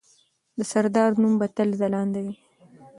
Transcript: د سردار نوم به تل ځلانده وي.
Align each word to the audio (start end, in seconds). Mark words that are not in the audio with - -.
د 0.57 0.59
سردار 0.71 1.11
نوم 1.21 1.33
به 1.39 1.47
تل 1.55 1.69
ځلانده 1.79 2.19
وي. 2.25 2.35